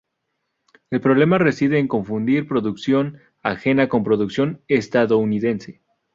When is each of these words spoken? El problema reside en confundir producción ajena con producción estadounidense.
El 0.89 0.99
problema 0.99 1.37
reside 1.37 1.77
en 1.77 1.87
confundir 1.87 2.47
producción 2.47 3.19
ajena 3.43 3.87
con 3.87 4.03
producción 4.03 4.59
estadounidense. 4.67 5.83